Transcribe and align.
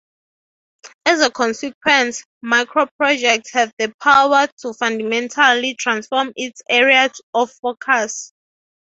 As 1.05 1.21
a 1.21 1.29
consequence, 1.29 2.23
macro-projects 2.41 3.51
have 3.51 3.71
the 3.77 3.93
power 4.01 4.47
to 4.61 4.73
fundamentally 4.73 5.75
transform 5.75 6.33
its 6.35 6.63
area 6.67 7.11
of 7.35 7.51
focus. 7.61 8.33